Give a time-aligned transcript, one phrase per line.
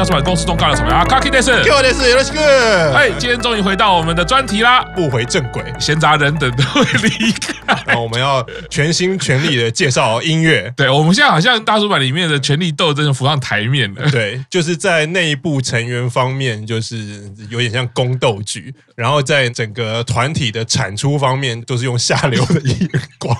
[0.00, 1.04] 大叔版公司中尬了什么呀？
[1.04, 2.40] 卡基德斯，卡基德斯，よろしく。
[2.92, 7.54] 哎，今天终于回到我们的专题啦，不回正轨，闲杂人等都会离开。
[7.86, 10.72] 然后我们要全心全力的介绍音乐。
[10.76, 14.10] 对，我们现在好像大叔版里面的权力斗争浮上台面了。
[14.10, 23.36] 对，就是在内部成员方面，就是有点像宫斗剧，然后在整个团体的产出方面，都是用下流的眼光。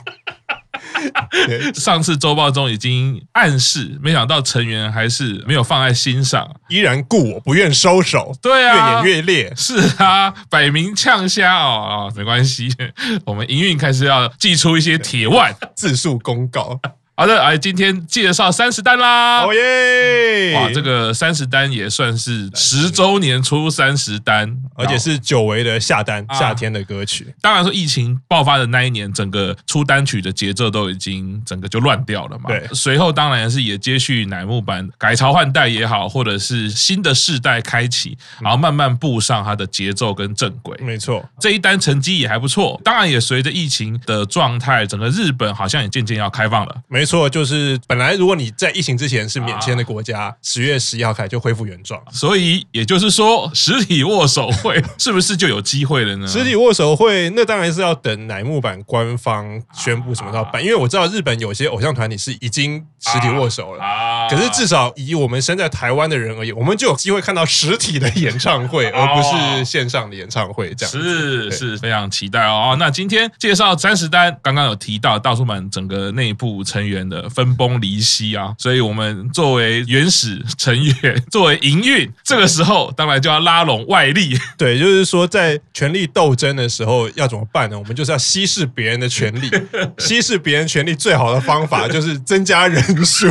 [1.75, 8.35] 上次周报中已经暗示，没想到成员还是没有放在心上，依然故我不愿收手。
[8.41, 9.53] 对啊，越演越烈。
[9.55, 12.69] 是啊，摆明呛虾哦啊，没关系，
[13.25, 16.79] 我们营运开始要祭出一些铁腕，自述公告。
[17.13, 19.43] 好的，哎，今天介绍三十单啦！
[19.43, 20.55] 哦耶！
[20.55, 27.31] 哇，这个三十单也算是十周年出三十单，而且是久违的夏单，夏天的歌曲。
[27.39, 32.45] 当然说，疫情爆发的那一年，整个出单曲的节奏都已经整个就乱掉了嘛。
[32.47, 40.75] 对，随后当然是也接续乃木坂改朝换代也好，或者是新的世代开启，然后慢慢步上它的节奏跟正轨。
[40.81, 42.81] 没错，这一单成绩也还不错。
[42.83, 46.75] 当然也随着疫情的状态，整个日本好像也渐渐要开放了。
[46.87, 47.11] 没错。
[47.11, 56.25] 错，就是本来如果你在疫情之前是免签的国家，十月十一号开始就恢复原状，所以也就是说，实体握手会 是不是就有机会了呢？
[56.25, 70.73] 实体握手会那当然是要等乃木坂官方宣布什么时候办，因为我知道日本有些偶像团体是已经实体握手了，啊可是至少以我们身在台湾的人而言，我们就有机会看到实体的演唱会，而不是线上的演唱会。
[70.75, 72.77] 这样是是非常期待哦。
[72.79, 76.90] 那今天介绍三十单，刚刚有提到大叔坂整个内部成员。
[77.07, 84.37] 的分崩离析啊，所以我们作为原始成员，作为营运，这个时候当然就要拉拢外力。
[84.57, 87.77] 对，就是说在权力斗争的时候要怎么办呢？
[87.77, 89.49] 我们就是要稀释别人的权力，
[89.97, 93.27] 稀释别人权力最好的方法就是增加人数。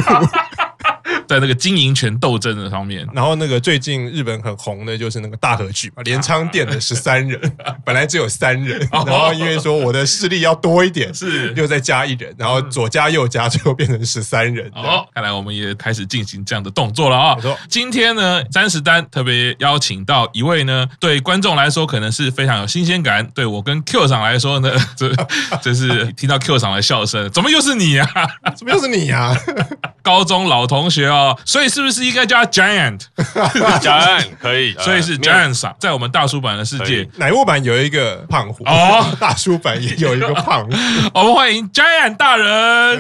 [1.31, 7.41] 在那个经营权斗争的上面，然后那个最近日本很红的就是那个大和剧嘛，镰仓店的十三人，
[7.87, 14.69] 本来只有三人，然后因为说我的势力要多一点，是又再加一人，然后左加右加，最后变成十三人。
[14.75, 17.37] 哦，看来我们也开始进行这样的动作了啊！
[17.69, 25.15] 今天呢，三十单特别邀请到一位呢，对观众来说可能是非常有新鲜感，对我跟 Q 厂来说呢， 这
[25.63, 28.09] 这是听到 Q 厂的笑声，怎么又是你啊？
[28.57, 29.33] 怎么又是你啊？
[30.03, 38.65] 高中老同学哦，所以是不是应该叫他 Giant？Giant 可以， 所以是 Giant 赏，在我们大叔版的世界，乃木坂有一个胖虎。
[38.65, 40.71] 哦，大叔版也有一个胖虎，
[41.15, 42.99] 我们欢迎 Giant 大人。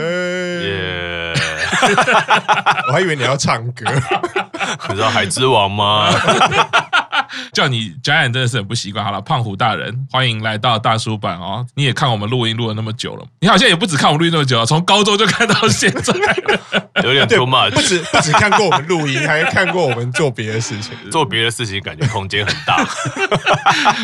[2.88, 3.84] 我还以为你要唱歌，
[4.88, 6.09] 你知道海之王吗？
[7.52, 9.04] 叫你 Giant 真的是很不习惯。
[9.04, 11.66] 好了，胖虎大人，欢迎来到大叔版哦。
[11.74, 16.14] 你也看我们录音录了那么久了，你好像也不止看我们录音那么久了，从高中就看到现在，
[17.02, 17.70] 有点 too much。
[17.72, 20.92] 不止不止看过我们录音，还看过我们做别的事情。
[21.10, 22.84] 做别的事情感觉空间很大。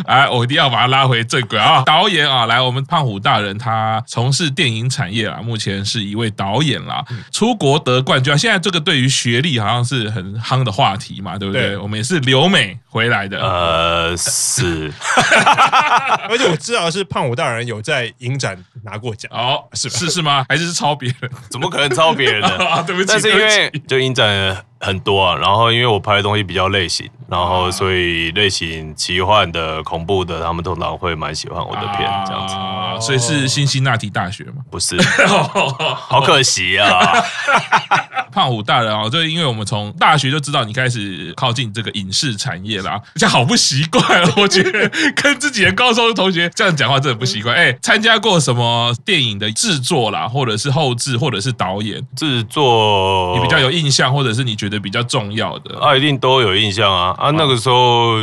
[0.07, 1.83] 哎，我一定要把他拉回正轨啊！
[1.85, 7.05] 导演啊，来，我们胖虎大人他从事电影产业啊，目前是一位导演啦。
[7.31, 11.69] 出国得冠军啊，现在这个对于学历好像是很夯的话题嘛，对不对？
[11.69, 13.41] 对我们也是留美回来的。
[13.41, 14.93] 呃，是，
[16.29, 20.45] 而且我知道是胖虎大人有在影展拿过奖哦，是是是吗？
[20.51, 21.31] 还是抄别人？
[21.49, 22.49] 怎么可能抄别人呢？
[22.67, 24.65] 啊，对不起，但是因为就影展。
[24.79, 32.55] 很多啊，然后因为我拍的东西比较类型，然后所以类型奇幻的、恐怖的，他们通常会蛮喜欢我的片这样子。
[32.55, 34.63] 啊，所以是辛辛那提大学吗？
[34.71, 34.97] 不是，
[35.97, 36.89] 好可惜啊。
[38.33, 44.03] 胖虎大人啊，就因为我们从大学就知道你开始靠近这个影视产业啦，这样好不习惯。
[44.37, 47.57] 我觉得跟自己的高中同学这样讲话真的不习惯。
[47.57, 55.81] 哎，参加过什么电影的制作啦，或者是后制，或者是导演制作，你比较有印象，或者是你觉得比较重要的？
[55.81, 57.16] 啊，一定都有印象啊！
[57.17, 58.17] 啊，那个时候。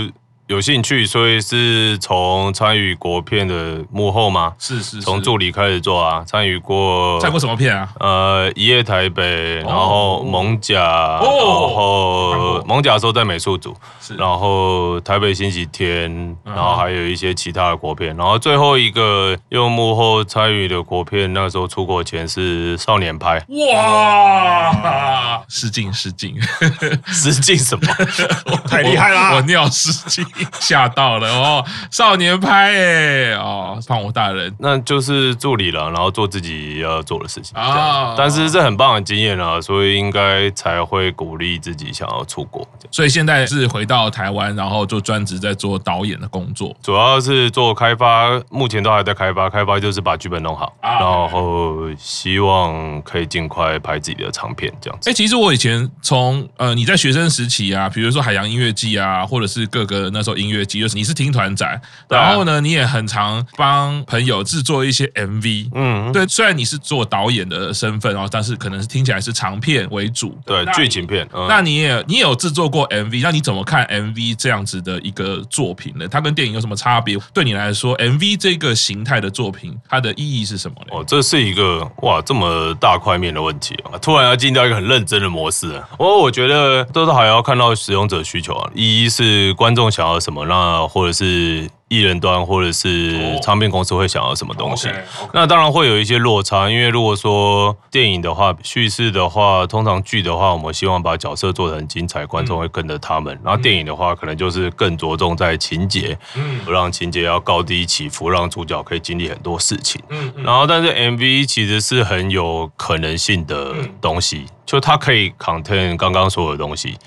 [0.48, 4.54] 有兴趣，所以是从参与国片的幕后吗？
[4.60, 6.22] 是是，从助理开始做啊。
[6.28, 7.90] 参与过，参过什么片啊？
[8.00, 13.74] 呃，一夜台北，然后艋舺，然后艋舺的时候在美术组，
[14.18, 23.42] 然后台北星期天，然后还有一些其他的国片，然后最后一个用幕后参与的国片，那时候出国前是少年派。
[23.74, 26.36] 哇，失敬失敬，
[27.08, 27.88] 失敬什么？
[28.68, 29.36] 太厉害了！
[29.36, 30.26] 我尿失敬。
[30.60, 38.16] 吓到了哦，少年派哎哦，胖虎大人，那就是助理了，然后做自己要做的事情啊。
[38.18, 42.68] 但是这很棒的经验啊，所以应该才会鼓励自己想要出国。
[42.92, 49.50] 所以现在是回到台湾，然后就专职在做导演的工作，主要是做开发，目前都还在开发。
[49.50, 55.10] 开发就是把剧本弄好，然后希望可以尽快拍自己的长片这样子。
[55.10, 65.70] 哎，其实我以前从呃你在学生时期啊，比如说海洋音乐季啊，或者是各个那时候音乐季，就是你是听团仔，然后呢，你也很常帮朋友制作一些 MV。
[65.74, 71.28] 嗯，对，虽然你是做导演的身份哦，但是可能是听起来是长片为主，对，剧情片。
[71.48, 76.08] 那你也你也有制作过 MV，那你怎么看 MV 这样子的一个作品呢？
[76.08, 77.18] 它跟电影有什么差别？
[77.34, 80.88] 对你来说，MV 这个形态的作品，它的意义是什么呢？
[80.92, 83.98] 哦，这是一个哇这么大块面的问题啊！
[84.00, 85.90] 突然要进到一个很认真的模式啊！
[86.00, 91.70] 哦我觉得都是还要看到使用者需求啊，一是观众想要什么，那或者是。
[91.90, 94.90] 艺人端或者是唱片公司会想要什么东西，
[95.32, 96.68] 那当然会有一些落差。
[96.68, 103.40] 因为如果说电影的话，叙事的话，通常剧的话，我们希望把角色做得很精彩，观众会跟着他们。
[103.44, 106.18] 然后电影的话，可能就是更着重在情节，
[106.66, 110.02] 不让情节要高低起伏，让主角可以经历很多事情。
[110.10, 116.98] 嗯然后，但是 MV 其实是很有可能性的东西，就它可以 contain 刚刚所有的东西。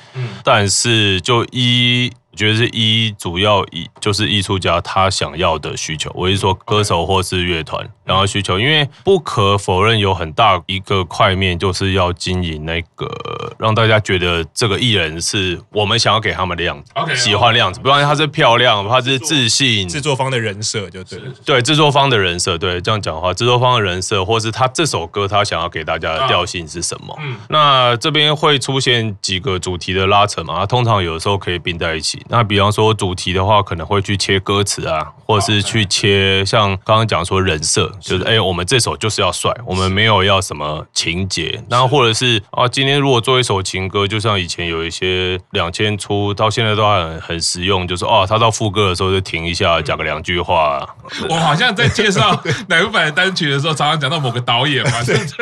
[0.44, 2.12] 但是就一。
[2.36, 13.10] 我觉得是一主要一就是艺术家他想要的需求，我是说歌手或是乐团然后需求，因为不可否认有很大一个块面就是要经营那个
[13.58, 27.16] 让大家觉得这个艺人是我们想要给他们的样子，喜欢的样子，不然他是漂亮，他是自信，制作方的人设就对，对制作方的人设，对这样讲话，制作方的人设，或是他这首歌他想要给大家的调性是什么？
[27.22, 30.58] 嗯，那这边会出现几个主题的拉扯嘛？
[30.58, 32.22] 他通常有的时候可以并在一起。
[32.28, 41.62] 那比方说主题的话，可能会去切歌词啊，或者是去切像刚刚讲说人设，就是哎，我们这首就是要帅，我们没有要什么情节。
[41.68, 50.86] 然后或者是啊，今天如果做一首情歌，就像以前有一些两千出到现在都还很很实用，就是哦，他到副歌的时候就停一下，讲个两句话。
[51.28, 54.92] 我好像在介绍 乃木坂的单曲的时候，常常讲到某个导演嘛？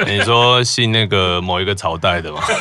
[0.07, 2.41] 你说信那个某一个朝代的嘛？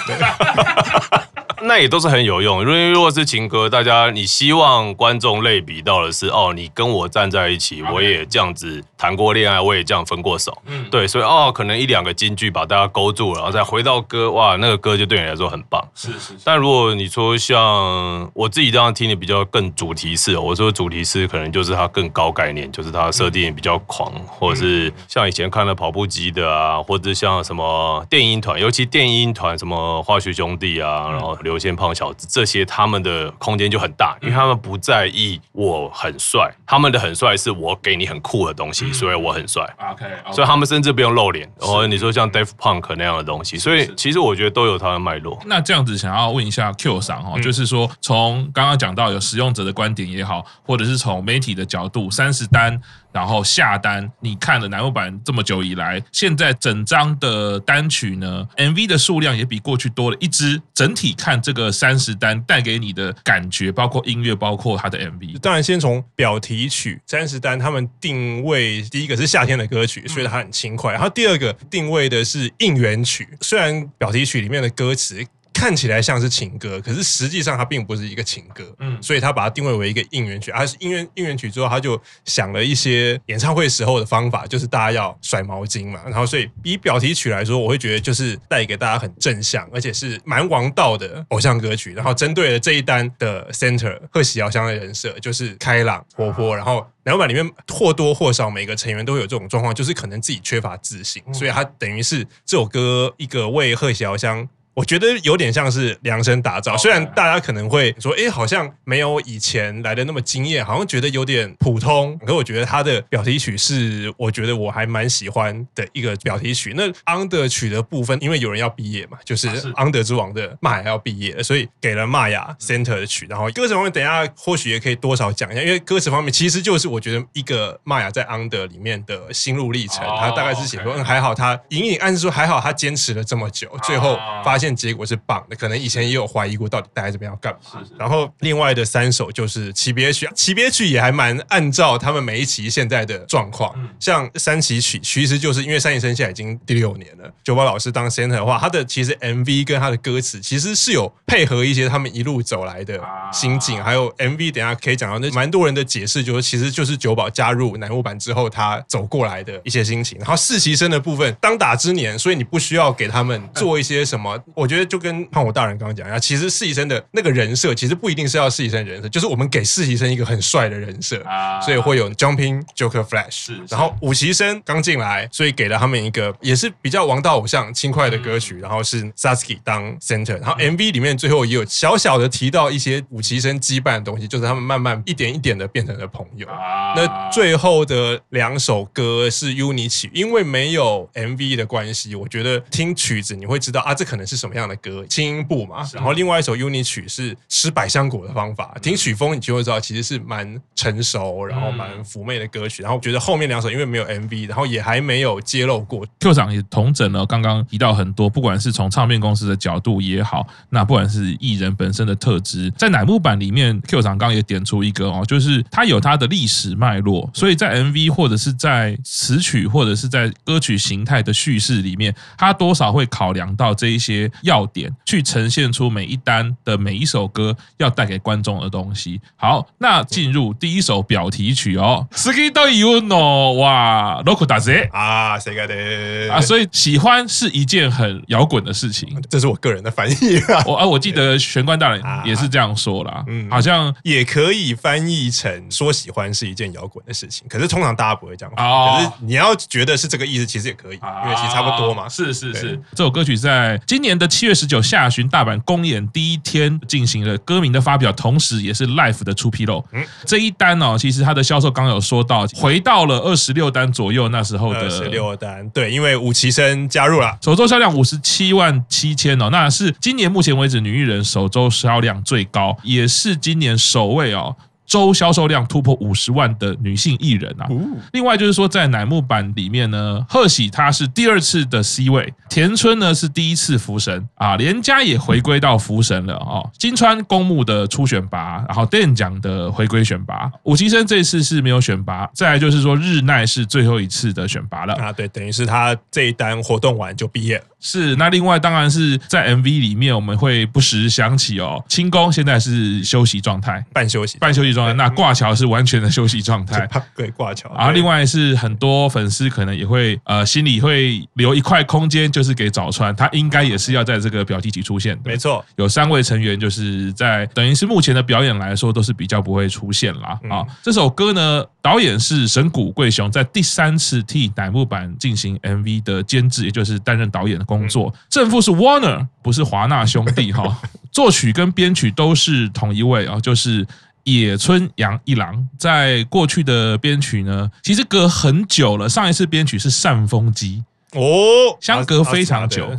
[1.65, 16.35] 那也都是很有用，因为如果是情歌，大家你希望观众类比到的是哦，你跟我站在一起，我也这样子谈过恋爱，我也这样分过手，嗯，对，所以哦，可能一两个金句把大家勾住了，然后再回到歌，哇，那个歌就对你来说很棒，是是，是。
[16.43, 31.37] 但如果你说像我自己这样听的比较更主题式，我说主题式可能就是它更高概念，就是它设定比较狂，或者是像以前看的跑步机的啊，或者像什么电音团，尤其电音团什么化学兄弟啊，然后。
[31.53, 39.63] 有些胖小子，这些他们的空间就很大，因为他们不在意我很帅，他们的很帅是我给你很酷的东西，所以我很帅。
[39.91, 41.49] OK，所以他们甚至不用露脸。
[41.59, 45.39] 然后你说像 Daft Punk 那样的东西，所以其实我觉得都有它的脉络。
[45.45, 52.81] 那这样子想要问一下 Q 上哈，就是说从刚刚讲到有使用者的观点也好，或者是从媒体的角度，三十单。
[53.13, 60.61] 然后下单，你看了南木板这么久以来，现在整张的单曲呢，MV 的数量也比过去多了一支。
[60.73, 65.39] 整体看这个三十单带给你的感觉，包括音乐，包括它的 MV。
[65.39, 70.91] 当然，先从表题曲三十单，他们定位第一个是夏天的歌曲，所以它很轻快。
[70.91, 75.23] 然后第二个定位的是应援曲，虽然表题曲里面的歌词。
[75.53, 80.51] 看起来像是情歌，可是实际上它并不是一个情歌，嗯，所以他把它定位为一个应援曲。
[80.51, 86.01] 而是应援应援曲之后，他就想了一些演唱会时候的方法，就是大家要甩毛巾嘛。
[86.05, 91.93] 然后，所以以表题曲来说，我会觉得就是带给大家很正向，而且是蛮王道的偶像歌曲。
[91.93, 96.55] 然后，针对了这一单的 center 贺喜遥香的人设，就是开朗活泼。
[96.55, 104.47] 然后，乃木坂里面或多或少每个成员都会有这种状况，就是可能自己缺乏自信，所以他等于是这首歌一个为贺喜遥香。
[104.73, 112.17] 我觉得有点像是量身打造，虽然大家可能会说，哎，好像没有以前来的那么惊艳，好像觉得有点普通。
[112.25, 116.73] 可我觉得他的表题曲是，我觉得我还蛮喜欢的一个表题曲。
[116.75, 123.27] 那 Under 曲的部分，因为有人要毕业嘛，就是 Under 之王的玛雅要毕业，所以给了玛雅 Center 的曲。
[123.29, 130.03] 然后歌词方面，等一下或许也可以多少讲一下，因为歌词方面其实就是我觉得一个玛雅在 Under 里面的心路历程。
[130.19, 134.73] 他大概是写说，嗯，还好他隐隐暗示说，还好他坚持了这么久，最后发现。
[134.83, 137.81] 结果是棒的，可能以前也有怀疑过到底待在这边要干嘛。
[137.97, 152.99] 然后另外的三首就是期别曲，期别曲也还蛮按照他们每一期现在的状况，像三期曲其实就是因为三期生现在已经第六年了，九宝老师当 center 的话，他的其实 MV 跟他的歌词其实是有配合一些他们一路走来的
[153.31, 160.17] 心境，还有 MV 等下可以讲到那蛮多人的解释，就是其实就是九宝加入南木版之后他走过来的一些心情。
[160.19, 171.23] 然后实习生的部分，当打之年，所以你不需要给他们做一些什么，我觉得就跟胖虎大人刚刚讲一样，其实实习生的那个人设其实不一定是要实习生人设，就是我们给实习生一个很帅的人设，
[171.61, 186.47] 所以会有 Jumping Joker Flash，是然后五期生刚进来，所以给了他们一个也是比较王道偶像轻快的歌曲，然后是 Satsuki 当 center，然后 MV 里面最后也有小小的提到一些五期生羁绊的东西，就是他们慢慢一点一点的变成了朋友。
[186.95, 195.87] 那最后的两首歌是 UNI 曲，因为没有 MV 的关系，我觉得听曲子你会知道啊，这可能是什么样的歌，轻音部嘛。
[195.93, 202.83] 然后另外一首 UNI 曲是吃百香果的方法，听曲风你就会知道其实是蛮成熟，然后蛮妩媚的歌曲。
[202.83, 206.05] 然后觉得后面两首因为没有 MV，然后也还没有揭露过。
[206.19, 229.20] Q 长也同整了刚刚提到很多，不管是从唱片公司的角度也好，那不管是艺人本身的特质，在乃木坂里面，Q 长刚刚也点出一个哦，就是它有它的历史脉络，所以在 MV 或者是在词曲或者是在歌曲形态的叙事里面，它多少会考量到这一些要点，去呈现出每一单的每一首歌要带给观众的东西。
[229.36, 236.40] 好，那进入第一首表题曲哦，好きというのはロックだぜ啊，谁干的啊？
[236.40, 240.62] 所以喜欢是一件很摇滚的事情，这是我个人的翻译啊。
[240.66, 248.64] 我啊，我记得玄关大人也是这样说啦，嗯，好像也可以翻译成说喜欢是一件摇滚的事情，可是通常大家不会这样说。
[248.64, 252.08] 哦，可是你要觉得是这个意思，其实也可以，因为其实差不多嘛。
[252.08, 259.83] 是是是，这首歌曲在今年的 七月十九下旬大阪公演第一天进行了歌名的发表，同时也是 Life 的出纰漏。
[259.91, 274.55] 嗯，这一单哦，其实它的销售刚有说到，回到了二十六单左右，那时候的二十六单，对，因为武崎生加入了，首周销量五十七万七千哦，那是今年目前为止女艺人首周销量最高，也是今年首位哦。
[274.85, 277.67] 周销售量突破五十万的女性艺人啊！
[278.11, 286.69] 另外就是说，在乃木坂里面呢，贺喜她是第二次的 C 位，田村呢是第一次福神啊，连家也回归到福神了哦。
[286.77, 292.29] 金川公募的初选拔，然后 DEN 奖的回归选拔，五期生这次是没有选拔。
[292.33, 297.63] 再来就是说，日奈是最后一次的选拔了啊，对，等于是他这一单活动完就毕业了。
[297.85, 304.93] 是，那另外当然是在 MV 里面，我们会不时想起哦，清宫现在是休息状态，半休息，半休息状态。
[304.93, 307.69] 那挂桥是完全的休息状态， 对，挂桥。
[307.75, 315.23] 然后另外是很多粉丝可能也会呃心里会留一块空间，就是给早川，他应该也是要在这个表题曲出现的。
[315.25, 320.39] 没错，有三位成员就是在等于是目前的表演来说都是比较不会出现啦。
[320.49, 320.61] 啊。
[320.61, 328.13] 嗯、这首歌呢，导演是神谷贵雄，在第三次替乃木坂进行 MV 的监制，也就是担任导演的工作。
[328.29, 330.79] 正副是 Warner，不是华纳兄弟 哈。
[331.11, 333.85] 作曲跟编曲都是同一位啊，就是
[334.23, 335.67] 野村洋一郎。
[335.77, 339.09] 在过去的编曲呢，其实隔很久了。
[339.09, 342.89] 上一次编曲是扇风机哦，相隔非常久。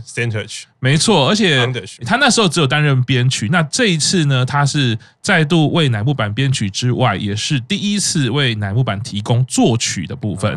[0.78, 1.66] 没错，而且
[2.06, 3.48] 他那时候只有担任编曲。
[3.50, 10.56] 那这一次呢，他是再度为乃木坂编曲之外，也是第一次为乃木坂提供作曲的部分。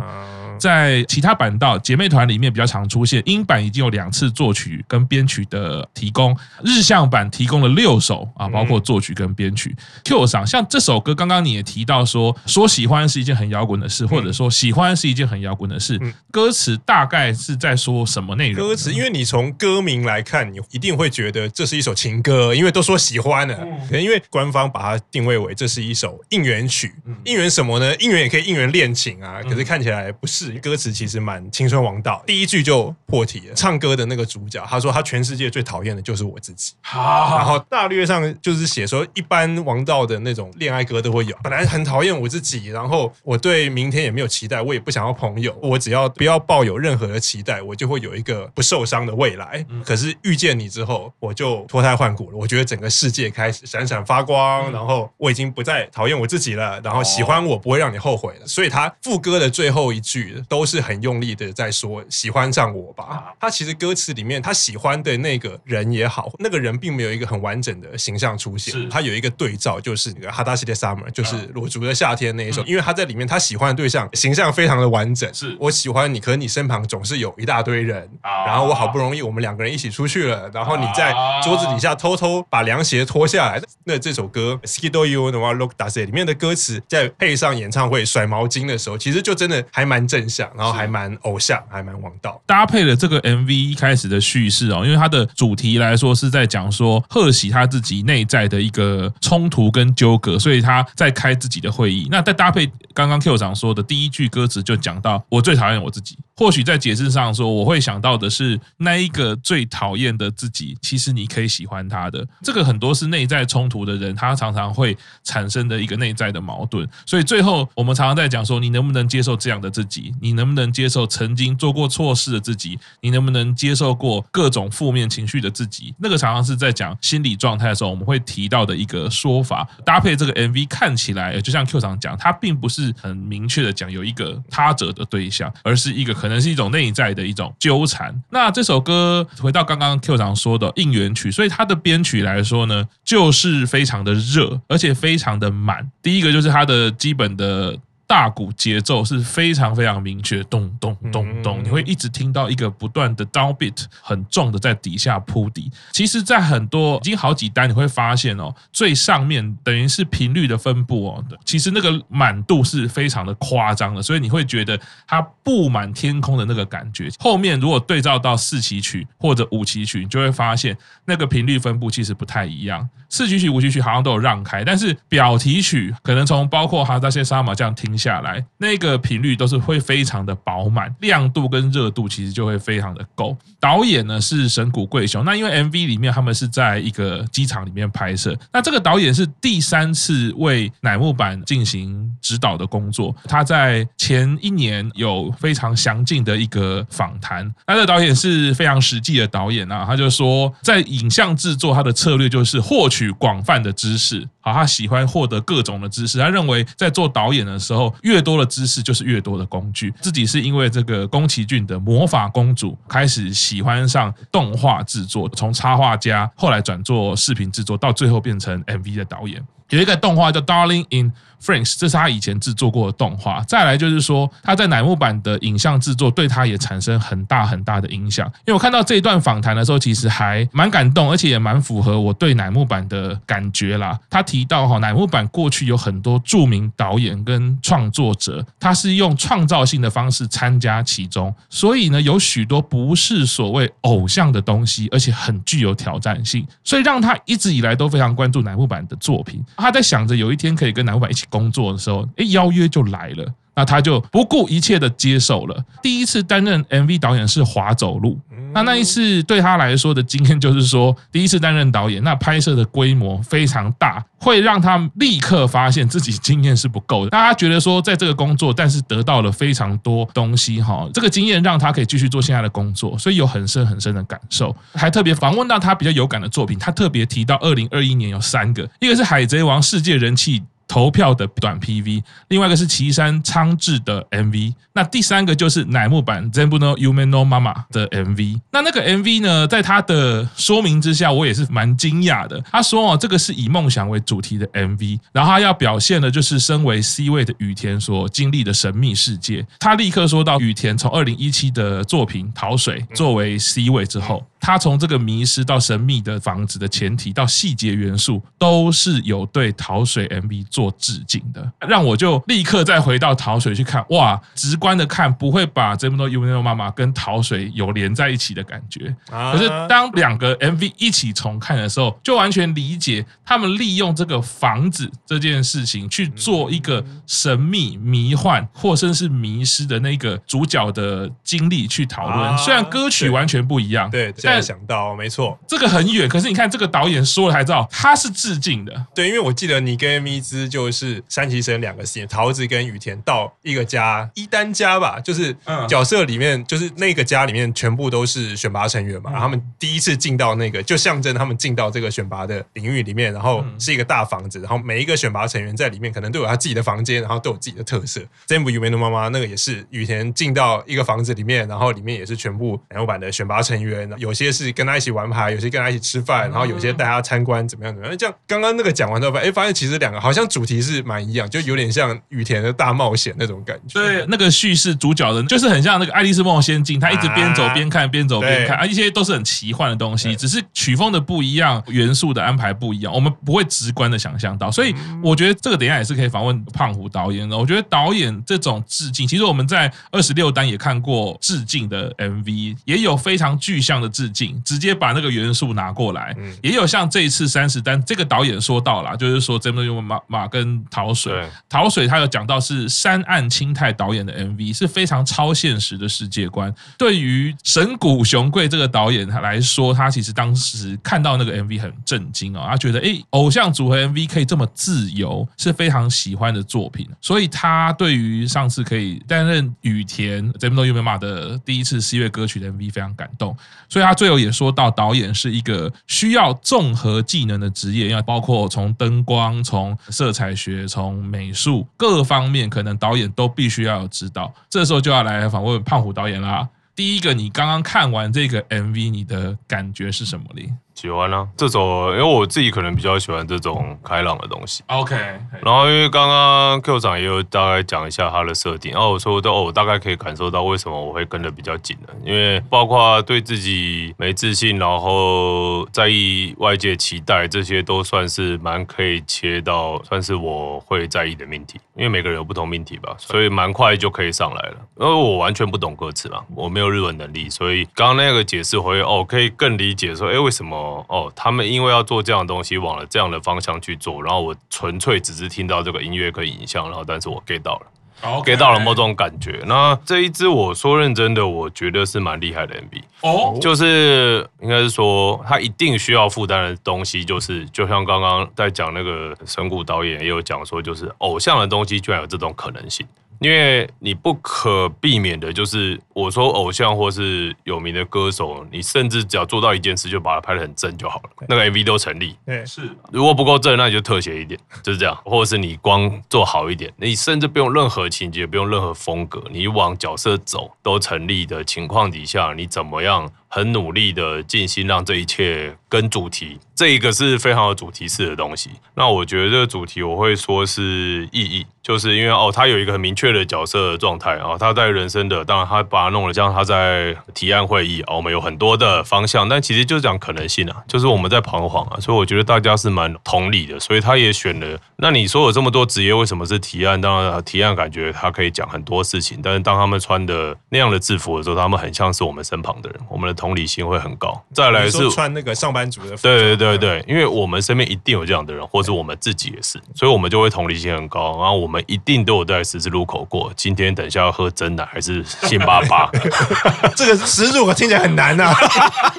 [0.60, 9.76] 在其他版道姐妹团里面比较常出现，英版已经有两次作曲跟编曲的提供，日向版提供了六首啊，包括作曲跟编曲。
[10.04, 16.00] Q 上像这首歌，刚刚你也提到说，说喜欢是一件很摇滚的事，或者说喜欢是一件很摇滚的事，
[16.32, 18.68] 歌词大概是在说什么内容？
[18.68, 23.56] 歌词，因为你从歌名来看，你一定会觉得这是一首情歌，因为都说喜欢了，
[23.88, 26.94] 可能因为官方把它定位为这是一首应援曲，
[27.26, 27.96] 应援什么呢？
[27.98, 30.47] 应援也可以应援恋情啊，可是看起来不是。
[30.60, 33.56] 歌词其实蛮青春王道，第一句就破题了。
[33.56, 36.74] 唱歌的那个主角他说他全世界最讨厌的就是我自己。
[36.82, 49.66] 好，然后大略上就是写说，一般王道的那种恋爱歌都会有，本来很讨厌我自己，然后我对明天也没有期待，我也不想要朋友，我只要不要抱有任何的期待，我就会有一个不受伤的未来。
[49.84, 52.38] 可是遇见你之后，我就脱胎换骨了。
[52.38, 58.48] 我觉得整个世界开始闪闪发光，然后我已经不再讨厌我自己了，然后喜欢我不会让你后悔了。
[58.48, 60.37] 所以他副歌的最后一句。
[60.38, 63.34] 词都是很用力的在说喜欢上我吧。
[63.40, 75.32] 他其实歌词里面他喜欢的那个人也好，那个人并没有一个很完整的形象出现，他有一个对照，就是那个《Hadashi de Summer》，就是裸足的夏天那一首，因为他在里面他喜欢的对象形象非常的完整。
[75.34, 75.56] 是。
[75.60, 81.14] 我喜欢你，可是你身旁总是有一大堆人，然后我好不容易我们两个人一起出去了，然后你在
[81.44, 83.62] 桌子底下偷偷把凉鞋脱下来。
[83.86, 92.42] 那这首歌《Skido You》的话，《Look Das》里面的歌词，再配上演唱会甩毛巾的时候，其实就真的还蛮正向，然后还蛮偶像，还蛮王道。
[92.46, 102.08] 搭配了这个 MV 一开始的叙事哦，因为它的主题来说是在讲说贺喜他自己内在的一个冲突跟纠葛，所以他在开自己的会议。
[102.12, 106.18] 那再搭配刚刚 Q 长说的第一句歌词，就讲到我最讨厌我自己。
[106.38, 112.26] 或许在解释上说，我会想到的是那一个最讨厌的自己，其实你可以喜欢他的。
[112.44, 116.88] 这个很多是内在冲突的人，他常常会产生的一个内在的矛盾。
[117.06, 120.14] 所以最后我们常常在讲说，你能不能接受这样的自己？
[120.22, 122.78] 你能不能接受曾经做过错事的自己？
[123.02, 125.94] 你能不能接受过各种负面情绪的自己？
[125.98, 129.68] 那个常常是在讲心理状态的时候，我们会提到的一个说法。
[129.84, 138.14] 搭配这个 MV 看起来，就像 Q 长讲，他并不是很明确的讲有一个他者的对象，而是一个可可能是一种内在的一种纠缠。
[138.30, 145.90] 那这首歌回到刚刚 Q 长说的应援曲，所以它的编曲来说呢，就是非常的热，而且非常的满。
[146.02, 147.78] 第一个就是它的基本的。
[148.08, 155.70] 大鼓节奏是非常非常明确，咚咚咚咚，你会一直听到一个不断的 downbeat 很重的在底下铺底。
[155.92, 167.10] 其实，在很多已经好几单，你会发现哦，最上面等于是频率的分布哦，其实那个满度是非常的夸张的，所以你会觉得它布满天空的那个感觉。
[167.20, 172.88] 后面如果对照到四期曲或者五期曲，你就会发现那个频率分布其实不太一样。
[173.10, 183.36] 四期曲、五期曲好像都有让开，但是表题曲可能从包括哈达谢沙马这样听下来，那个频率都是会非常的饱满，亮度跟热度其实就会非常的够。
[183.60, 202.98] 导演呢是神谷贵雄，那因为 MV 里面他们是在一个机场里面拍摄，那这个导演是第三次为乃木坂进行指导的工作，他在前一年有非常详尽的一个访谈，那这个导演是非常实际的导演啊，他就说在影像制作他的策略就是获取。
[202.98, 206.18] 取广泛的知识，啊，他喜欢获得各种的知识。
[206.18, 209.94] 他认为在做导演的时候，越多的知识就是越多的工具。
[210.00, 219.46] 自己是因为这个宫崎骏的魔法公主开始喜欢上动画制作，从插画家后来转做视频制作，到最后变成 MV 的导演。
[219.70, 221.12] 有一个动画叫《Darling in
[221.44, 223.42] France》，这是他以前制作过的动画。
[223.44, 228.26] 再来就是说，他在乃木坂的影像制作对他也产生很大很大的影响。
[228.40, 233.98] 因为我看到这一段访谈的时候，其实还蛮感动，而且也蛮符合我对乃木坂的感觉啦。
[234.10, 249.46] 他提到哈，乃木坂过去有很多著名导演跟创作者，他是用创造性的方式参加其中，所以呢，有许多不是所谓偶像的东西，而且很具有挑战性，所以让他一直以来都非常关注乃木坂的作品。
[249.58, 255.66] 他在想着有一天可以跟男老板一起工作的时候，诶，邀约就来了，那他就不顾一切的接受了。
[255.82, 258.20] 第一次担任 MV 导演是华走路，
[258.58, 267.12] 那那一次对他来说的经验就是说，第一次担任导演，那拍摄的规模非常大，会让他立刻发现自己经验是不够的。
[267.12, 274.56] 大家觉得说，在这个工作，但是得到了非常多东西哈，这个经验让他可以继续做现在的工作，所以有很深很深的感受。
[274.74, 280.42] 还特别访问到他比较有感的作品，他特别提到二零二一年有三个，一个是《海贼王》世界人气。
[280.78, 288.40] 投票的短 PV，另外一个是岐山昌志的 MV，那第三个就是乃木坂 Zenbu no Yume no Mama 的 MV。
[288.52, 292.40] 那那个 MV 呢，在他的说明之下，我也是蛮惊讶的。
[292.52, 299.44] 他说哦，这个是以梦想为主题的 MV，然后他要表现的就是身为 C 位的羽田所经历的神秘世界。
[299.58, 304.24] 他立刻说到，羽田从二零一七的作品《桃水》作为 C 位之后。
[304.40, 318.96] 他从这个迷失到神秘的房子的前提到细节元素，都是有对桃水 MV 做致敬的，让我就立刻再回到桃水去看，哇，直观的看不会把这么多 Yume no Mama 跟桃水有连在一起的感觉。
[319.10, 332.38] 可是当两个 MV 一起重看的时候，就完全理解他们利用这个房子这件事情去做一个神秘、迷幻或甚至是迷失的那个主角的经历去讨论。
[332.38, 334.14] 虽然歌曲完全不一样，对。
[334.28, 336.08] 现在想到，没错，这个很远。
[336.08, 338.86] 可是你看，这个导演说了才知道，他是致敬的。
[338.94, 345.36] 对，因为我记得你跟咪兹就是山崎生两个戏，桃子跟雨田到一个家，一丹家吧，就是
[345.68, 349.12] 角色里面，就是那个家里面全部都是选拔成员嘛。
[349.12, 358.02] 然后他们第一次进到那个，就象征他们进到这个选拔的领域里面，然后是一个大房子，然后每一个选拔成员在里面可能都有他自己的房间，然后都有自己的特色。
[358.26, 367.98] 这部《梦的妈妈》那个也是雨田进到一个房子里面，然后里面也是全部乃木坂的选拔成员，有些是跟他一起玩牌，有些跟他一起吃饭，然后有些带他参观怎么样怎么样。
[367.98, 373.80] 这样刚刚那个讲完之后，哎，发现其实两个好像主题是蛮一样，就有点像雨田的大冒险那种感觉。
[373.80, 384.52] 对，那个叙事主角的，就是很像那个《爱丽丝梦仙境》，他一直边走边看，边走边看，啊，一些都是很奇幻的东西，只是曲风的不一样，元素的安排不一样，我们不会直观的想象到。
[384.52, 387.38] 所以我觉得这个等一下也是可以访问胖虎导演的。
[387.38, 406.54] 我觉得导演这种致敬，其实我们在二十六单也看过致敬的 MV，也有非常具象的致敬，直接把那个元素拿过来，也有像这一次三十单，这个导演说到了，就是说真的用马马跟桃水，桃水他有讲到是山岸清太导演的 MV，是非常超现实的世界观。
[406.78, 423.36] 对于神谷雄贵这个导演他来说，他其实当时看到那个 MV 很震惊哦，他觉得哎，偶像组合 MV 可以这么自由，是非常喜欢的作品，所以他对于上次可以担任羽田这部动画的第一次十月歌曲的 MV 非常感动，
[423.70, 434.34] 所以他最后也说到，导演是一个需要综合技能的职业，要包括从灯光、从色彩学、从美术各方面，可能导演都必须要有指导。
[434.50, 436.48] 这时候就要来访问胖虎导演啦。
[436.76, 440.54] 第一个，你刚刚看完这个 MV，你的感觉是什么哩？
[440.78, 444.64] 喜欢啊，这种因为我自己可能比较喜欢这种开朗的东西。
[444.68, 444.96] OK，
[445.42, 461.60] 然后因为刚刚 Q 长也有大概讲一下他的设定，然后我说的哦，我大概可以感受到为什么我会跟的比较紧的，因为包括对自己没自信，然后在意外界期待，这些都算是蛮可以切到，算是我会在意的命题。
[461.76, 464.58] 因为每个人有不同命题吧，所以蛮快就可以上来了。
[464.80, 470.67] 因为我完全不懂歌词嘛，我没有日文能力，所以刚刚那个解释我会哦，可以更理解说，哎，为什么？
[470.88, 479.42] 哦，他们因为要做这样的东西，往了这样的方向去做，然后我纯粹只是听到这个音乐跟影像，然后但是我 get 到了，get 到了某种感觉。
[479.46, 492.86] 那这一支我说认真的，我觉得是蛮厉害的 MV 哦，就是应该是说他一定需要负担的东西，就是就像刚刚在讲那个神谷导演也有讲说，就是偶像的东西居然有这种可能性。
[493.20, 502.16] 因为你不可避免的，就是我说偶像或是有名的歌手，你甚至只要做到一件事，就把它拍得很正就好了，那个 MV 都成立。
[502.26, 502.70] 对，是。
[502.92, 504.98] 如果不够正，那你就特写一点，就是这样。
[505.04, 513.10] 或者是你光做好一点，你甚至不用任何情节，不用任何风格，你往角色走都成立的情况底下，你怎么样？
[513.28, 518.50] 很努力的尽心让这一切跟主题，这一个是非常有主题式的东西。
[518.76, 534.58] 那我觉得这个主题我会说是意义，就是因为哦，他有一个很明确的角色的状态啊，他在人生的，当然他把它弄了，这样他在提案会议啊，我们有很多的方向，但其实就讲可能性啊，就是我们在彷徨啊，所以我觉得大家是蛮同理的，所以他也选了。
[534.78, 536.80] 那你说有这么多职业，为什么是提案？
[536.80, 543.17] 当然提案感觉他可以讲很多事情，但是当他们穿的那样的制服的时候，他们很像是我们身旁的人，我们的。
[543.18, 544.24] 同理心会很高。
[544.34, 551.18] 再来是穿那个上班族的服，对对对对，因为我们身边一定有这样的人，或者我们自己也是，所以我们就会同理心很高。
[551.20, 553.30] 然后我们一定都有在十字路口过。
[553.36, 555.92] 今天等一下要喝真奶还是辛巴巴？
[556.78, 558.34] 这个十字路口听起来很难啊，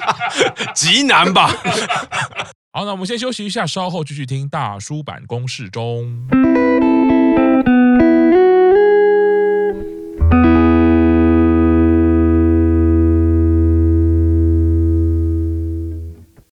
[0.75, 1.49] 极难吧？
[2.71, 6.27] 好，那我们先休息一下，稍后继续听大叔版公式中。